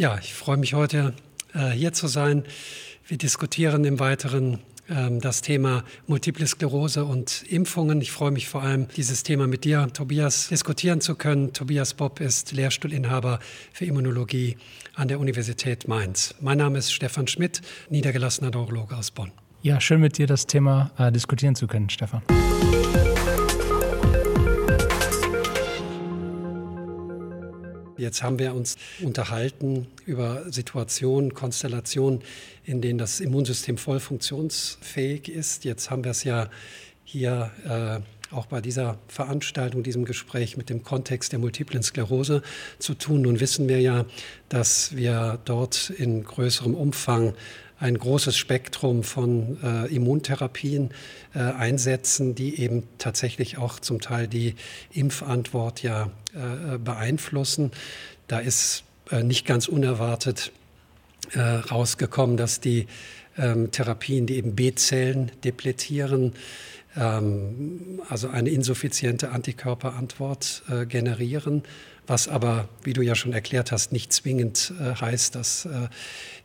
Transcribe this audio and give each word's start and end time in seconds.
Ja, 0.00 0.18
ich 0.18 0.32
freue 0.32 0.56
mich 0.56 0.72
heute 0.72 1.12
äh, 1.52 1.72
hier 1.72 1.92
zu 1.92 2.06
sein. 2.06 2.44
Wir 3.06 3.18
diskutieren 3.18 3.84
im 3.84 4.00
Weiteren 4.00 4.58
ähm, 4.88 5.20
das 5.20 5.42
Thema 5.42 5.84
Multiple 6.06 6.46
Sklerose 6.46 7.04
und 7.04 7.44
Impfungen. 7.50 8.00
Ich 8.00 8.10
freue 8.10 8.30
mich 8.30 8.48
vor 8.48 8.62
allem, 8.62 8.88
dieses 8.96 9.24
Thema 9.24 9.46
mit 9.46 9.64
dir, 9.64 9.88
Tobias, 9.92 10.48
diskutieren 10.48 11.02
zu 11.02 11.16
können. 11.16 11.52
Tobias 11.52 11.92
Bob 11.92 12.18
ist 12.20 12.52
Lehrstuhlinhaber 12.52 13.40
für 13.74 13.84
Immunologie 13.84 14.56
an 14.94 15.08
der 15.08 15.20
Universität 15.20 15.86
Mainz. 15.86 16.34
Mein 16.40 16.56
Name 16.56 16.78
ist 16.78 16.94
Stefan 16.94 17.26
Schmidt, 17.26 17.60
niedergelassener 17.90 18.50
Neurologe 18.52 18.96
aus 18.96 19.10
Bonn. 19.10 19.32
Ja, 19.60 19.82
schön 19.82 20.00
mit 20.00 20.16
dir 20.16 20.26
das 20.26 20.46
Thema 20.46 20.92
äh, 20.96 21.12
diskutieren 21.12 21.54
zu 21.54 21.66
können, 21.66 21.90
Stefan. 21.90 22.22
Jetzt 28.00 28.22
haben 28.22 28.38
wir 28.38 28.54
uns 28.54 28.76
unterhalten 29.02 29.86
über 30.06 30.50
Situationen, 30.50 31.34
Konstellationen, 31.34 32.22
in 32.64 32.80
denen 32.80 32.98
das 32.98 33.20
Immunsystem 33.20 33.76
voll 33.76 34.00
funktionsfähig 34.00 35.28
ist. 35.28 35.64
Jetzt 35.64 35.90
haben 35.90 36.02
wir 36.02 36.12
es 36.12 36.24
ja 36.24 36.48
hier 37.04 37.50
äh, 37.64 38.00
auch 38.30 38.46
bei 38.46 38.60
dieser 38.60 38.98
Veranstaltung, 39.08 39.82
diesem 39.82 40.04
Gespräch 40.04 40.56
mit 40.56 40.70
dem 40.70 40.82
Kontext 40.84 41.32
der 41.32 41.38
multiplen 41.38 41.82
Sklerose 41.82 42.42
zu 42.78 42.94
tun. 42.94 43.22
Nun 43.22 43.40
wissen 43.40 43.68
wir 43.68 43.80
ja, 43.80 44.04
dass 44.48 44.94
wir 44.96 45.38
dort 45.44 45.90
in 45.90 46.24
größerem 46.24 46.74
Umfang 46.74 47.34
ein 47.80 47.96
großes 47.96 48.36
Spektrum 48.36 49.02
von 49.02 49.56
äh, 49.62 49.86
Immuntherapien 49.94 50.90
äh, 51.34 51.38
einsetzen, 51.38 52.34
die 52.34 52.60
eben 52.60 52.84
tatsächlich 52.98 53.56
auch 53.56 53.80
zum 53.80 54.00
Teil 54.00 54.28
die 54.28 54.54
Impfantwort 54.92 55.82
ja 55.82 56.10
äh, 56.34 56.78
beeinflussen. 56.78 57.72
Da 58.28 58.38
ist 58.38 58.84
äh, 59.10 59.22
nicht 59.22 59.46
ganz 59.46 59.66
unerwartet 59.66 60.52
äh, 61.32 61.40
rausgekommen, 61.40 62.36
dass 62.36 62.60
die 62.60 62.86
ähm, 63.38 63.70
Therapien, 63.70 64.26
die 64.26 64.36
eben 64.36 64.54
B-Zellen 64.54 65.32
depletieren, 65.42 66.34
ähm, 66.96 68.00
also 68.08 68.28
eine 68.28 68.50
insuffiziente 68.50 69.30
Antikörperantwort 69.30 70.62
äh, 70.68 70.86
generieren, 70.86 71.62
was 72.06 72.28
aber, 72.28 72.68
wie 72.82 72.92
du 72.92 73.02
ja 73.02 73.14
schon 73.14 73.32
erklärt 73.32 73.70
hast, 73.70 73.92
nicht 73.92 74.12
zwingend 74.12 74.72
heißt, 75.00 75.36
dass 75.36 75.68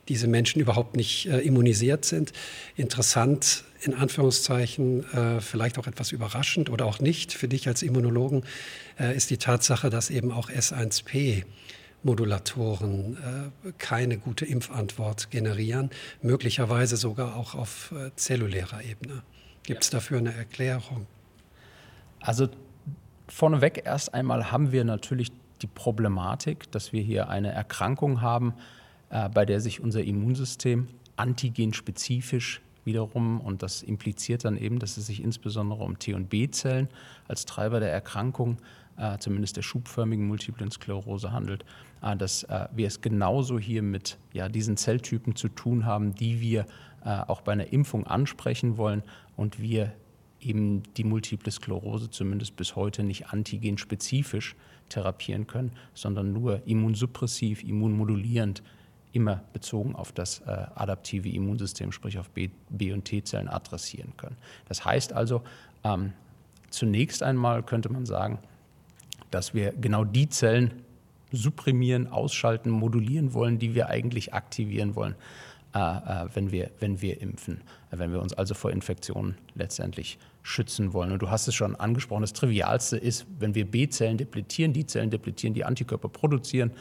diese 0.07 0.27
Menschen 0.27 0.61
überhaupt 0.61 0.95
nicht 0.95 1.27
äh, 1.27 1.39
immunisiert 1.39 2.05
sind. 2.05 2.31
Interessant, 2.75 3.63
in 3.81 3.93
Anführungszeichen, 3.93 5.03
äh, 5.13 5.41
vielleicht 5.41 5.77
auch 5.77 5.87
etwas 5.87 6.11
überraschend 6.11 6.69
oder 6.69 6.85
auch 6.85 6.99
nicht 6.99 7.33
für 7.33 7.47
dich 7.47 7.67
als 7.67 7.81
Immunologen, 7.81 8.43
äh, 8.99 9.15
ist 9.15 9.29
die 9.29 9.37
Tatsache, 9.37 9.89
dass 9.89 10.09
eben 10.09 10.31
auch 10.31 10.49
S1P 10.49 11.43
Modulatoren 12.03 13.17
äh, 13.65 13.71
keine 13.79 14.17
gute 14.17 14.45
Impfantwort 14.45 15.31
generieren, 15.31 15.89
möglicherweise 16.21 16.97
sogar 16.97 17.35
auch 17.35 17.55
auf 17.55 17.93
äh, 17.97 18.11
zellulärer 18.15 18.83
Ebene. 18.83 19.23
Gibt 19.65 19.83
es 19.83 19.89
dafür 19.89 20.19
eine 20.19 20.33
Erklärung? 20.33 21.07
Also 22.19 22.47
vorneweg 23.27 23.83
erst 23.85 24.13
einmal 24.13 24.51
haben 24.51 24.71
wir 24.71 24.83
natürlich 24.83 25.31
die 25.61 25.67
Problematik, 25.67 26.71
dass 26.71 26.93
wir 26.93 27.01
hier 27.01 27.29
eine 27.29 27.51
Erkrankung 27.51 28.21
haben, 28.21 28.53
äh, 29.09 29.29
bei 29.29 29.45
der 29.45 29.61
sich 29.61 29.79
unser 29.79 30.03
Immunsystem 30.03 30.87
antigenspezifisch 31.15 32.61
wiederum, 32.83 33.41
und 33.41 33.63
das 33.63 33.81
impliziert 33.81 34.45
dann 34.45 34.57
eben, 34.57 34.77
dass 34.77 34.97
es 34.97 35.07
sich 35.07 35.23
insbesondere 35.23 35.83
um 35.83 35.97
T- 35.97 36.13
und 36.13 36.29
B-Zellen 36.29 36.87
als 37.27 37.45
Treiber 37.45 37.79
der 37.79 37.91
Erkrankung, 37.91 38.57
äh, 38.97 39.17
zumindest 39.17 39.57
der 39.57 39.63
schubförmigen 39.63 40.27
multiplen 40.27 40.69
Sklerose 40.69 41.31
handelt, 41.31 41.65
äh, 42.03 42.15
dass 42.15 42.43
äh, 42.43 42.67
wir 42.75 42.87
es 42.87 43.01
genauso 43.01 43.57
hier 43.57 43.81
mit 43.81 44.17
ja, 44.33 44.49
diesen 44.49 44.77
Zelltypen 44.77 45.35
zu 45.35 45.49
tun 45.49 45.85
haben, 45.85 46.13
die 46.13 46.41
wir 46.41 46.67
äh, 47.03 47.09
auch 47.27 47.41
bei 47.41 47.53
einer 47.53 47.71
Impfung 47.73 48.05
ansprechen 48.05 48.77
wollen 48.77 49.03
und 49.35 49.61
wir 49.61 49.93
eben 50.39 50.83
die 50.95 51.03
multiple 51.03 51.51
Sklerose 51.51 52.09
zumindest 52.09 52.55
bis 52.55 52.75
heute 52.75 53.03
nicht 53.03 53.27
antigenspezifisch 53.27 54.55
therapieren 54.89 55.47
können, 55.47 55.71
sondern 55.93 56.33
nur 56.33 56.61
immunsuppressiv, 56.67 57.63
immunmodulierend 57.63 58.61
immer 59.11 59.43
bezogen 59.53 59.95
auf 59.95 60.11
das 60.11 60.39
äh, 60.41 60.65
adaptive 60.75 61.29
Immunsystem, 61.29 61.91
sprich 61.91 62.19
auf 62.19 62.29
B-, 62.29 62.49
B 62.69 62.91
und 62.91 63.05
T-Zellen 63.05 63.47
adressieren 63.47 64.13
können. 64.17 64.35
Das 64.67 64.83
heißt 64.83 65.13
also, 65.13 65.41
ähm, 65.83 66.13
zunächst 66.69 67.23
einmal 67.23 67.63
könnte 67.63 67.89
man 67.89 68.05
sagen, 68.05 68.39
dass 69.31 69.53
wir 69.53 69.71
genau 69.71 70.03
die 70.03 70.29
Zellen 70.29 70.83
supprimieren, 71.31 72.07
ausschalten, 72.07 72.69
modulieren 72.69 73.33
wollen, 73.33 73.57
die 73.57 73.73
wir 73.73 73.87
eigentlich 73.87 74.33
aktivieren 74.33 74.95
wollen, 74.95 75.15
wenn, 75.75 76.51
wir, 76.51 76.71
wenn 76.79 77.01
wir 77.01 77.21
impfen, 77.21 77.61
wenn 77.91 78.11
wir 78.13 78.21
uns 78.21 78.33
also 78.33 78.53
vor 78.53 78.71
Infektionen 78.71 79.35
letztendlich 79.55 80.17
schützen 80.41 80.93
wollen. 80.93 81.11
Und 81.11 81.21
du 81.21 81.29
hast 81.29 81.47
es 81.47 81.55
schon 81.55 81.75
angesprochen, 81.75 82.21
das 82.21 82.31
Trivialste 82.31 82.97
ist, 82.97 83.25
wenn 83.39 83.55
wir 83.55 83.69
B-Zellen 83.69 84.17
depletieren, 84.17 84.71
die 84.71 84.85
Zellen 84.85 85.09
depletieren, 85.09 85.53
die 85.53 85.65
Antikörper 85.65 86.07
produzieren, 86.07 86.71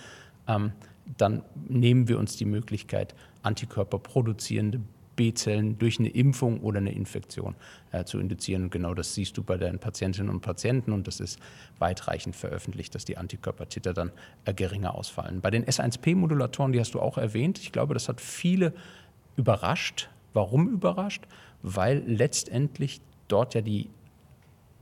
ähm, 0.46 0.72
dann 1.18 1.42
nehmen 1.68 2.06
wir 2.06 2.18
uns 2.18 2.36
die 2.36 2.44
Möglichkeit, 2.44 3.14
Antikörper 3.42 3.98
produzierende 3.98 4.80
B-Zellen 5.16 5.78
durch 5.78 5.98
eine 5.98 6.08
Impfung 6.08 6.60
oder 6.60 6.78
eine 6.78 6.92
Infektion 6.92 7.54
äh, 7.92 8.04
zu 8.04 8.18
induzieren. 8.18 8.64
Und 8.64 8.70
genau 8.70 8.94
das 8.94 9.14
siehst 9.14 9.36
du 9.36 9.42
bei 9.42 9.56
deinen 9.56 9.78
Patientinnen 9.78 10.30
und 10.30 10.40
Patienten 10.40 10.92
und 10.92 11.06
das 11.06 11.20
ist 11.20 11.38
weitreichend 11.78 12.36
veröffentlicht, 12.36 12.94
dass 12.94 13.04
die 13.04 13.16
Antikörpertiter 13.16 13.94
dann 13.94 14.10
äh, 14.44 14.54
geringer 14.54 14.94
ausfallen. 14.94 15.40
Bei 15.40 15.50
den 15.50 15.64
S1P-Modulatoren, 15.64 16.72
die 16.72 16.80
hast 16.80 16.94
du 16.94 17.00
auch 17.00 17.18
erwähnt, 17.18 17.58
ich 17.58 17.72
glaube, 17.72 17.94
das 17.94 18.08
hat 18.08 18.20
viele 18.20 18.72
überrascht. 19.36 20.08
Warum 20.32 20.68
überrascht? 20.68 21.24
Weil 21.62 22.02
letztendlich 22.06 23.00
dort 23.28 23.54
ja 23.54 23.60
die 23.60 23.88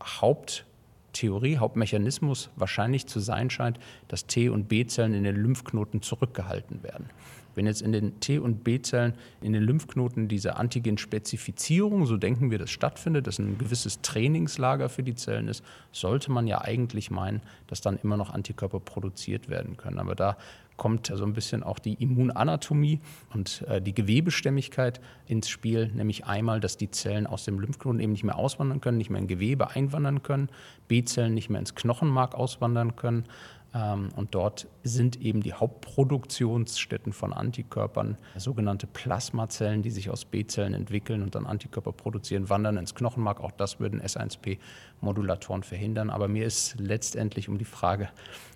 Haupt 0.03 0.65
Theorie, 1.13 1.59
Hauptmechanismus 1.59 2.51
wahrscheinlich 2.57 3.07
zu 3.07 3.21
sein 3.21 3.51
scheint, 3.51 3.79
dass 4.09 4.27
T- 4.27 4.49
und 4.49 4.69
B-Zellen 4.69 5.15
in 5.15 5.25
den 5.25 5.37
Lymphknoten 5.37 6.03
zurückgehalten 6.03 6.83
werden. 6.83 7.11
Wenn 7.55 7.67
jetzt 7.67 7.83
in 7.83 7.93
den 7.93 8.19
T- 8.21 8.39
und 8.39 8.65
B-Zellen 8.65 9.15
in 9.43 9.53
den 9.53 9.63
Lymphknoten 9.63 10.29
diese 10.29 10.57
Antigenspezifizierung, 10.57 12.07
so 12.07 12.17
denken 12.17 12.51
wir, 12.51 12.59
das 12.59 12.71
stattfindet, 12.71 13.27
dass 13.27 13.39
ein 13.39 13.59
gewisses 13.59 14.01
Trainingslager 14.01 14.89
für 14.89 15.03
die 15.03 15.15
Zellen 15.15 15.49
ist, 15.49 15.63
sollte 15.93 16.33
man 16.33 16.47
ja 16.47 16.63
eigentlich 16.63 17.11
meinen, 17.11 17.43
dass 17.67 17.81
dann 17.81 17.99
immer 18.03 18.17
noch 18.17 18.31
Antikörper 18.31 18.81
produziert 18.81 19.49
werden 19.49 19.77
können. 19.77 19.99
Aber 19.99 20.15
da 20.15 20.37
kommt 20.83 21.07
so 21.15 21.25
ein 21.25 21.33
bisschen 21.33 21.63
auch 21.63 21.79
die 21.79 21.95
Immunanatomie 21.95 22.99
und 23.33 23.65
äh, 23.69 23.81
die 23.81 23.95
Gewebestämmigkeit 23.95 25.01
ins 25.29 25.49
Spiel, 25.49 25.87
nämlich 25.95 26.25
einmal, 26.25 26.59
dass 26.59 26.77
die 26.77 26.91
Zellen 26.91 27.29
aus 27.29 27.45
dem 27.45 27.61
Lymphknoten 27.61 28.01
eben 28.01 28.11
nicht 28.11 28.25
mehr 28.25 28.37
auswandern 28.37 28.81
können, 28.81 28.99
nicht 28.99 29.09
mehr 29.09 29.21
in 29.21 29.29
Gewebe 29.29 29.71
einwandern 29.71 30.25
können, 30.25 30.49
B-Zellen 30.89 31.35
nicht 31.35 31.51
mehr 31.51 31.61
ins 31.61 31.77
Knochenmark 31.77 32.35
auswandern 32.35 32.97
können. 32.97 33.27
Ähm, 33.73 34.09
und 34.17 34.35
dort 34.35 34.67
sind 34.83 35.23
eben 35.23 35.41
die 35.41 35.53
Hauptproduktionsstätten 35.53 37.13
von 37.13 37.33
Antikörpern, 37.33 38.19
sogenannte 38.37 38.89
Plasmazellen, 38.89 39.83
die 39.83 39.91
sich 39.91 40.11
aus 40.11 40.25
B-Zellen 40.25 40.75
entwickeln 40.75 41.23
und 41.23 41.37
dann 41.37 41.47
Antikörper 41.47 41.93
produzieren, 41.93 42.51
wandern 42.51 42.77
ins 42.77 42.97
Knochenmark. 42.97 43.41
Auch 43.41 43.53
das 43.53 43.79
würden 43.79 44.03
S1P-Modulatoren 44.03 45.63
verhindern. 45.63 46.11
Aber 46.11 46.27
mir 46.27 46.45
ist 46.45 46.75
letztendlich, 46.81 47.49
um 47.49 47.57
die 47.57 47.65
Frage 47.65 48.09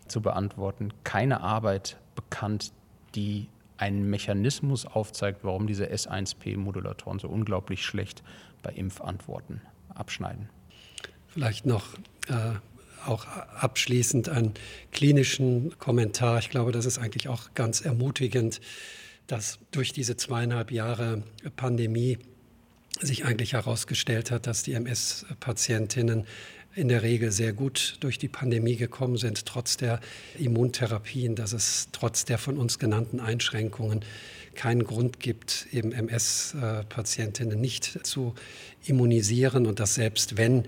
zu 0.08 0.20
beantworten, 0.20 0.92
keine 1.04 1.40
Arbeit 1.40 1.98
bekannt, 2.14 2.72
die 3.14 3.48
einen 3.78 4.08
Mechanismus 4.08 4.86
aufzeigt, 4.86 5.40
warum 5.42 5.66
diese 5.66 5.86
S1P-Modulatoren 5.86 7.18
so 7.18 7.28
unglaublich 7.28 7.84
schlecht 7.84 8.22
bei 8.62 8.70
Impfantworten 8.72 9.60
abschneiden. 9.94 10.48
Vielleicht 11.28 11.66
noch 11.66 11.94
äh, 12.28 12.54
auch 13.06 13.26
abschließend 13.26 14.28
einen 14.28 14.54
klinischen 14.92 15.78
Kommentar. 15.78 16.38
Ich 16.38 16.50
glaube, 16.50 16.72
das 16.72 16.86
ist 16.86 16.98
eigentlich 16.98 17.28
auch 17.28 17.54
ganz 17.54 17.80
ermutigend, 17.80 18.60
dass 19.26 19.58
durch 19.70 19.92
diese 19.92 20.16
zweieinhalb 20.16 20.70
Jahre 20.70 21.22
Pandemie 21.56 22.18
sich 23.00 23.24
eigentlich 23.24 23.52
herausgestellt 23.52 24.30
hat, 24.30 24.46
dass 24.46 24.62
die 24.62 24.72
MS-Patientinnen 24.72 26.24
in 26.76 26.88
der 26.88 27.02
Regel 27.02 27.32
sehr 27.32 27.52
gut 27.52 27.96
durch 28.00 28.18
die 28.18 28.28
Pandemie 28.28 28.76
gekommen 28.76 29.16
sind, 29.16 29.46
trotz 29.46 29.78
der 29.78 29.98
Immuntherapien, 30.38 31.34
dass 31.34 31.52
es 31.52 31.88
trotz 31.90 32.26
der 32.26 32.38
von 32.38 32.58
uns 32.58 32.78
genannten 32.78 33.18
Einschränkungen 33.18 34.04
keinen 34.54 34.84
Grund 34.84 35.18
gibt, 35.18 35.66
eben 35.72 35.92
MS-Patientinnen 35.92 37.60
nicht 37.60 38.06
zu 38.06 38.34
immunisieren 38.84 39.66
und 39.66 39.80
dass 39.80 39.94
selbst 39.94 40.36
wenn 40.36 40.64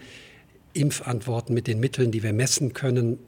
Impfantworten 0.73 1.55
mit 1.55 1.67
den 1.67 1.79
Mitteln, 1.79 2.11
die 2.11 2.23
wir 2.23 2.33
messen 2.33 2.73
können, 2.73 3.19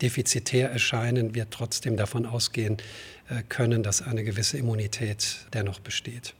defizitär 0.00 0.70
erscheinen, 0.70 1.34
wir 1.34 1.50
trotzdem 1.50 1.96
davon 1.96 2.24
ausgehen 2.24 2.76
äh, 3.28 3.42
können, 3.48 3.82
dass 3.82 4.02
eine 4.02 4.22
gewisse 4.22 4.58
Immunität 4.58 5.46
dennoch 5.52 5.80
besteht. 5.80 6.34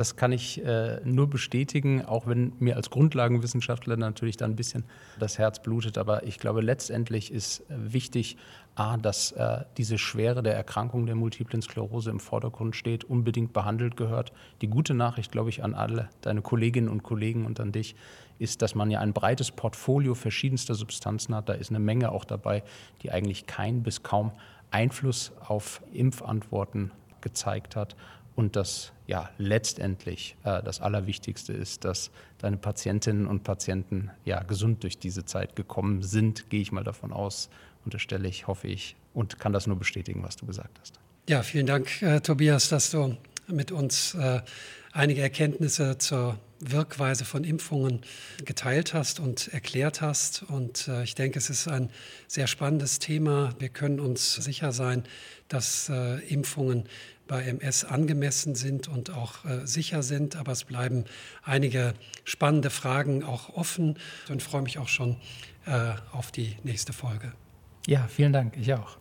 Das 0.00 0.16
kann 0.16 0.32
ich 0.32 0.64
äh, 0.64 0.98
nur 1.04 1.28
bestätigen, 1.28 2.06
auch 2.06 2.26
wenn 2.26 2.54
mir 2.58 2.76
als 2.76 2.88
Grundlagenwissenschaftler 2.88 3.98
natürlich 3.98 4.38
da 4.38 4.46
ein 4.46 4.56
bisschen 4.56 4.84
das 5.18 5.36
Herz 5.36 5.60
blutet. 5.60 5.98
Aber 5.98 6.22
ich 6.22 6.38
glaube, 6.38 6.62
letztendlich 6.62 7.30
ist 7.30 7.68
äh, 7.68 7.92
wichtig, 7.92 8.38
A, 8.76 8.96
dass 8.96 9.32
äh, 9.32 9.58
diese 9.76 9.98
Schwere 9.98 10.42
der 10.42 10.54
Erkrankung 10.54 11.04
der 11.04 11.16
multiplen 11.16 11.60
Sklerose 11.60 12.08
im 12.08 12.18
Vordergrund 12.18 12.76
steht, 12.76 13.04
unbedingt 13.04 13.52
behandelt 13.52 13.98
gehört. 13.98 14.32
Die 14.62 14.68
gute 14.68 14.94
Nachricht, 14.94 15.32
glaube 15.32 15.50
ich, 15.50 15.62
an 15.62 15.74
alle 15.74 16.08
deine 16.22 16.40
Kolleginnen 16.40 16.88
und 16.88 17.02
Kollegen 17.02 17.44
und 17.44 17.60
an 17.60 17.70
dich 17.70 17.94
ist, 18.38 18.62
dass 18.62 18.74
man 18.74 18.90
ja 18.90 19.00
ein 19.00 19.12
breites 19.12 19.50
Portfolio 19.50 20.14
verschiedenster 20.14 20.74
Substanzen 20.74 21.34
hat. 21.34 21.50
Da 21.50 21.52
ist 21.52 21.68
eine 21.68 21.78
Menge 21.78 22.10
auch 22.10 22.24
dabei, 22.24 22.62
die 23.02 23.10
eigentlich 23.10 23.44
kein 23.44 23.82
bis 23.82 24.02
kaum 24.02 24.32
Einfluss 24.70 25.32
auf 25.46 25.82
Impfantworten 25.92 26.90
gezeigt 27.20 27.76
hat 27.76 27.96
und 28.36 28.56
dass 28.56 28.92
ja 29.06 29.30
letztendlich 29.38 30.36
äh, 30.44 30.62
das 30.62 30.80
Allerwichtigste 30.80 31.52
ist, 31.52 31.84
dass 31.84 32.10
deine 32.38 32.56
Patientinnen 32.56 33.26
und 33.26 33.44
Patienten 33.44 34.10
ja 34.24 34.42
gesund 34.42 34.82
durch 34.82 34.98
diese 34.98 35.24
Zeit 35.24 35.56
gekommen 35.56 36.02
sind, 36.02 36.50
gehe 36.50 36.60
ich 36.60 36.72
mal 36.72 36.84
davon 36.84 37.12
aus, 37.12 37.50
unterstelle 37.84 38.28
ich, 38.28 38.46
hoffe 38.46 38.68
ich 38.68 38.96
und 39.14 39.38
kann 39.38 39.52
das 39.52 39.66
nur 39.66 39.76
bestätigen, 39.76 40.22
was 40.22 40.36
du 40.36 40.46
gesagt 40.46 40.78
hast. 40.80 41.00
Ja, 41.28 41.42
vielen 41.42 41.66
Dank, 41.66 42.02
äh, 42.02 42.20
Tobias, 42.20 42.68
dass 42.68 42.90
du 42.90 43.16
mit 43.52 43.72
uns 43.72 44.14
äh, 44.14 44.40
einige 44.92 45.22
Erkenntnisse 45.22 45.98
zur 45.98 46.38
Wirkweise 46.60 47.24
von 47.24 47.44
Impfungen 47.44 48.02
geteilt 48.44 48.92
hast 48.92 49.20
und 49.20 49.48
erklärt 49.48 50.00
hast. 50.00 50.42
Und 50.42 50.88
äh, 50.88 51.02
ich 51.04 51.14
denke, 51.14 51.38
es 51.38 51.50
ist 51.50 51.68
ein 51.68 51.90
sehr 52.26 52.46
spannendes 52.46 52.98
Thema. 52.98 53.54
Wir 53.58 53.70
können 53.70 54.00
uns 54.00 54.34
sicher 54.34 54.72
sein, 54.72 55.04
dass 55.48 55.88
äh, 55.88 56.18
Impfungen 56.28 56.84
bei 57.26 57.44
MS 57.44 57.84
angemessen 57.84 58.56
sind 58.56 58.88
und 58.88 59.10
auch 59.10 59.44
sicher 59.62 60.02
sind. 60.02 60.34
Aber 60.34 60.50
es 60.50 60.64
bleiben 60.64 61.04
einige 61.44 61.94
spannende 62.24 62.70
Fragen 62.70 63.22
auch 63.22 63.50
offen 63.50 64.00
und 64.28 64.42
freue 64.42 64.62
mich 64.62 64.78
auch 64.78 64.88
schon 64.88 65.16
auf 66.10 66.32
die 66.32 66.56
nächste 66.64 66.92
Folge. 66.92 67.32
Ja, 67.86 68.08
vielen 68.08 68.32
Dank. 68.32 68.56
Ich 68.56 68.74
auch. 68.74 68.98